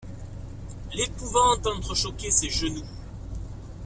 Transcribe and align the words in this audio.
L'épouvante 0.95 1.67
entrechoquait 1.67 2.31
ses 2.31 2.49
genoux. 2.49 2.87